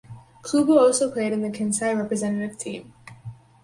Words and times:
Kubo 0.41 0.79
also 0.79 1.11
played 1.11 1.31
in 1.31 1.43
the 1.43 1.49
Kansai 1.51 1.95
representative 1.95 2.57
team. 2.57 2.91